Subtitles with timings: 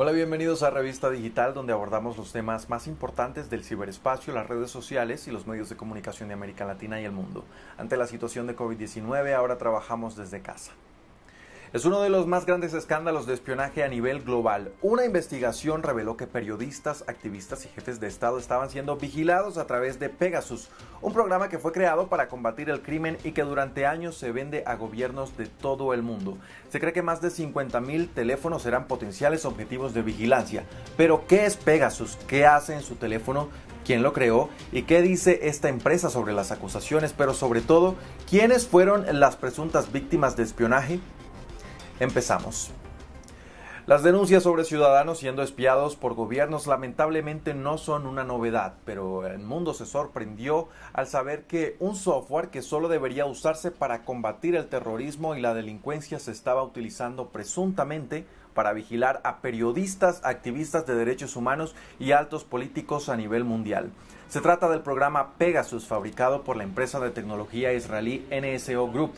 [0.00, 4.70] Hola, bienvenidos a Revista Digital, donde abordamos los temas más importantes del ciberespacio, las redes
[4.70, 7.44] sociales y los medios de comunicación de América Latina y el mundo.
[7.76, 10.70] Ante la situación de COVID-19, ahora trabajamos desde casa.
[11.74, 14.72] Es uno de los más grandes escándalos de espionaje a nivel global.
[14.80, 20.00] Una investigación reveló que periodistas, activistas y jefes de Estado estaban siendo vigilados a través
[20.00, 20.70] de Pegasus,
[21.02, 24.62] un programa que fue creado para combatir el crimen y que durante años se vende
[24.66, 26.38] a gobiernos de todo el mundo.
[26.70, 30.64] Se cree que más de 50.000 teléfonos serán potenciales objetivos de vigilancia.
[30.96, 32.16] Pero, ¿qué es Pegasus?
[32.26, 33.50] ¿Qué hace en su teléfono?
[33.84, 37.94] quién lo creó y qué dice esta empresa sobre las acusaciones, pero sobre todo,
[38.28, 41.00] quiénes fueron las presuntas víctimas de espionaje
[42.00, 42.70] Empezamos.
[43.88, 49.38] Las denuncias sobre ciudadanos siendo espiados por gobiernos lamentablemente no son una novedad, pero el
[49.38, 54.68] mundo se sorprendió al saber que un software que solo debería usarse para combatir el
[54.68, 58.26] terrorismo y la delincuencia se estaba utilizando presuntamente
[58.58, 63.92] para vigilar a periodistas, activistas de derechos humanos y altos políticos a nivel mundial.
[64.28, 69.12] Se trata del programa Pegasus, fabricado por la empresa de tecnología israelí NSO Group.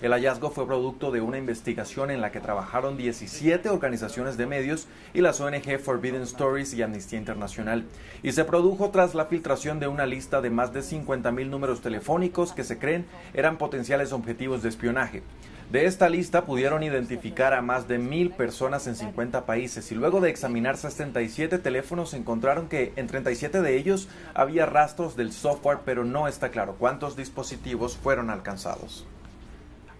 [0.00, 4.88] El hallazgo fue producto de una investigación en la que trabajaron 17 organizaciones de medios
[5.12, 7.84] y las ONG Forbidden Stories y Amnistía Internacional,
[8.22, 12.54] y se produjo tras la filtración de una lista de más de 50.000 números telefónicos
[12.54, 15.22] que se creen eran potenciales objetivos de espionaje.
[15.70, 20.20] De esta lista pudieron identificar a más de mil personas en 50 países y luego
[20.20, 26.04] de examinar 67 teléfonos encontraron que en 37 de ellos había rastros del software, pero
[26.04, 29.08] no está claro cuántos dispositivos fueron alcanzados.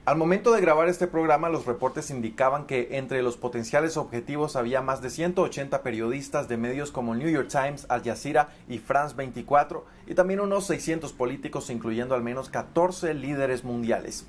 [0.04, 4.82] Al momento de grabar este programa, los reportes indicaban que entre los potenciales objetivos había
[4.82, 9.84] más de 180 periodistas de medios como New York Times, Al Jazeera y France 24,
[10.06, 14.28] y también unos 600 políticos, incluyendo al menos 14 líderes mundiales.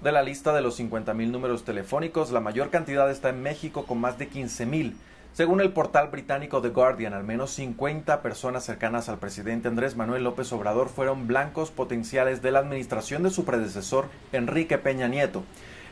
[0.00, 3.98] De la lista de los 50.000 números telefónicos, la mayor cantidad está en México con
[3.98, 4.94] más de 15.000.
[5.32, 10.22] Según el portal británico The Guardian, al menos 50 personas cercanas al presidente Andrés Manuel
[10.22, 15.42] López Obrador fueron blancos potenciales de la administración de su predecesor Enrique Peña Nieto.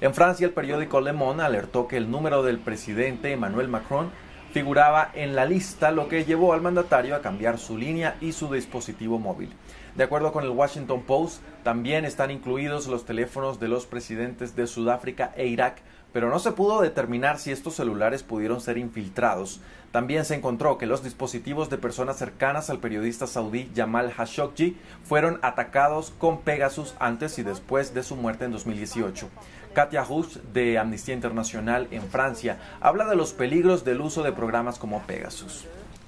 [0.00, 4.10] En Francia, el periódico Le Monde alertó que el número del presidente Emmanuel Macron
[4.52, 8.52] figuraba en la lista, lo que llevó al mandatario a cambiar su línea y su
[8.52, 9.50] dispositivo móvil.
[9.96, 14.66] De acuerdo con el Washington Post, también están incluidos los teléfonos de los presidentes de
[14.66, 15.78] Sudáfrica e Irak,
[16.12, 19.60] pero no se pudo determinar si estos celulares pudieron ser infiltrados.
[19.92, 25.38] También se encontró que los dispositivos de personas cercanas al periodista saudí Jamal Khashoggi fueron
[25.40, 29.30] atacados con Pegasus antes y después de su muerte en 2018.
[29.72, 34.78] Katia Husch de Amnistía Internacional en Francia habla de los peligros del uso de programas
[34.78, 35.66] como Pegasus.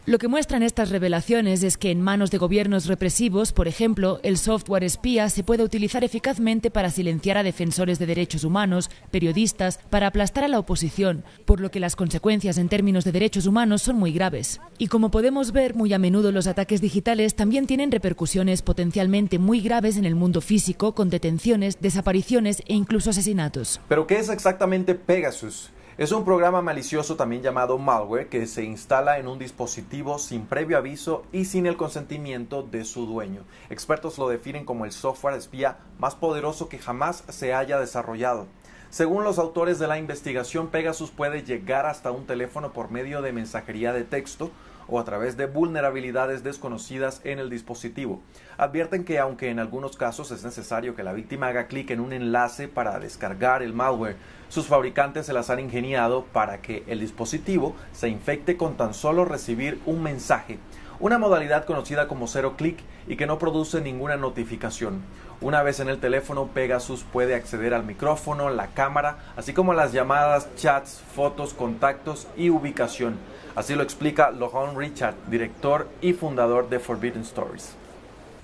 [0.09, 4.39] Lo que muestran estas revelaciones es que en manos de gobiernos represivos, por ejemplo, el
[4.39, 10.07] software espía se puede utilizar eficazmente para silenciar a defensores de derechos humanos, periodistas, para
[10.07, 13.97] aplastar a la oposición, por lo que las consecuencias en términos de derechos humanos son
[13.97, 14.63] muy graves.
[14.79, 19.61] Y como podemos ver, muy a menudo los ataques digitales también tienen repercusiones potencialmente muy
[19.61, 23.79] graves en el mundo físico, con detenciones, desapariciones e incluso asesinatos.
[23.91, 25.69] ¿Pero qué es exactamente Pegasus?
[25.99, 30.79] Es un programa malicioso también llamado malware que se instala en un dispositivo sin previo
[30.79, 33.43] aviso y sin el consentimiento de su dueño.
[33.69, 38.47] Expertos lo definen como el software espía más poderoso que jamás se haya desarrollado.
[38.91, 43.33] Según los autores de la investigación, Pegasus puede llegar hasta un teléfono por medio de
[43.33, 44.53] mensajería de texto
[44.88, 48.21] o a través de vulnerabilidades desconocidas en el dispositivo.
[48.56, 52.12] Advierten que aunque en algunos casos es necesario que la víctima haga clic en un
[52.12, 54.16] enlace para descargar el malware,
[54.49, 59.25] sus fabricantes se las han ingeniado para que el dispositivo se infecte con tan solo
[59.25, 60.59] recibir un mensaje,
[61.00, 65.03] una modalidad conocida como cero clic y que no produce ninguna notificación.
[65.41, 69.93] Una vez en el teléfono, Pegasus puede acceder al micrófono, la cámara, así como las
[69.93, 73.19] llamadas, chats, fotos, contactos y ubicación.
[73.59, 77.75] Así lo explica Laurent Richard, director y fundador de Forbidden Stories.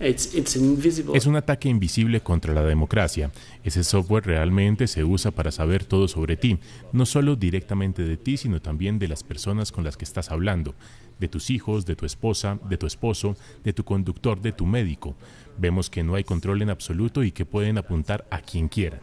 [0.00, 3.30] Es un ataque invisible contra la democracia.
[3.62, 6.58] Ese software realmente se usa para saber todo sobre ti,
[6.90, 10.74] no solo directamente de ti, sino también de las personas con las que estás hablando,
[11.20, 15.14] de tus hijos, de tu esposa, de tu esposo, de tu conductor, de tu médico.
[15.56, 18.98] Vemos que no hay control en absoluto y que pueden apuntar a quien quieran.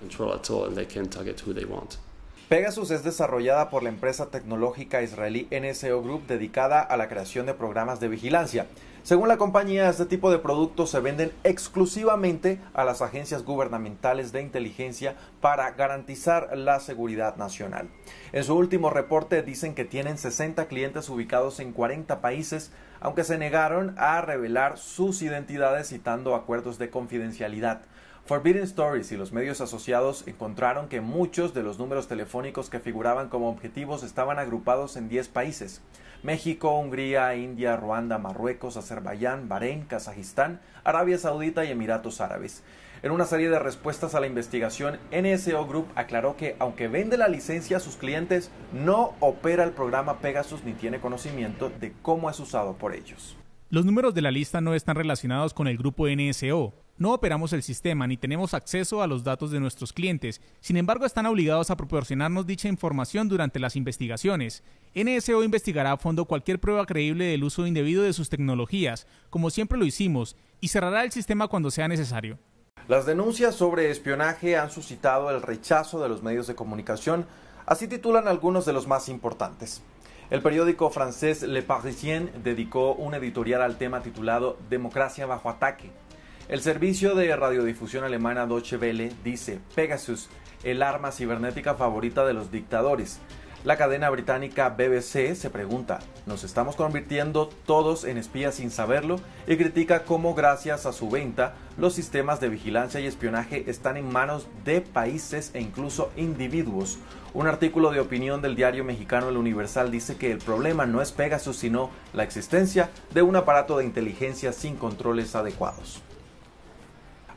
[2.52, 7.54] Pegasus es desarrollada por la empresa tecnológica israelí NSO Group dedicada a la creación de
[7.54, 8.66] programas de vigilancia.
[9.04, 14.42] Según la compañía, este tipo de productos se venden exclusivamente a las agencias gubernamentales de
[14.42, 17.88] inteligencia para garantizar la seguridad nacional.
[18.34, 23.38] En su último reporte dicen que tienen 60 clientes ubicados en 40 países, aunque se
[23.38, 27.84] negaron a revelar sus identidades citando acuerdos de confidencialidad.
[28.32, 33.28] Forbidden Stories y los medios asociados encontraron que muchos de los números telefónicos que figuraban
[33.28, 35.82] como objetivos estaban agrupados en 10 países.
[36.24, 42.64] México, Hungría, India, Ruanda, Marruecos, Azerbaiyán, Bahrein, Kazajistán, Arabia Saudita y Emiratos Árabes.
[43.04, 47.28] En una serie de respuestas a la investigación, NSO Group aclaró que aunque vende la
[47.28, 52.40] licencia a sus clientes, no opera el programa Pegasus ni tiene conocimiento de cómo es
[52.40, 53.36] usado por ellos.
[53.70, 56.74] Los números de la lista no están relacionados con el grupo NSO.
[57.02, 61.08] No operamos el sistema ni tenemos acceso a los datos de nuestros clientes, sin embargo
[61.08, 64.62] están obligados a proporcionarnos dicha información durante las investigaciones.
[64.94, 69.80] NSO investigará a fondo cualquier prueba creíble del uso indebido de sus tecnologías, como siempre
[69.80, 72.38] lo hicimos, y cerrará el sistema cuando sea necesario.
[72.88, 77.26] Las denuncias sobre espionaje han suscitado el rechazo de los medios de comunicación,
[77.66, 79.82] así titulan algunos de los más importantes.
[80.30, 85.90] El periódico francés Le Parisien dedicó un editorial al tema titulado Democracia bajo ataque.
[86.52, 90.28] El servicio de radiodifusión alemana Deutsche Welle dice Pegasus,
[90.66, 93.20] el arma cibernética favorita de los dictadores.
[93.64, 99.16] La cadena británica BBC se pregunta, ¿nos estamos convirtiendo todos en espías sin saberlo?
[99.48, 104.12] Y critica cómo gracias a su venta los sistemas de vigilancia y espionaje están en
[104.12, 107.00] manos de países e incluso individuos.
[107.34, 111.14] Un artículo de opinión del diario mexicano El Universal dice que el problema no es
[111.14, 116.04] Pegasus, sino la existencia de un aparato de inteligencia sin controles adecuados.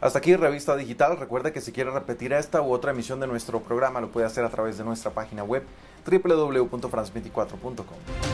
[0.04, 1.16] Hasta aquí Revista Digital.
[1.16, 4.44] Recuerda que si quiere repetir esta u otra emisión de nuestro programa lo puede hacer
[4.44, 5.62] a través de nuestra página web
[6.04, 8.33] www.france24.com.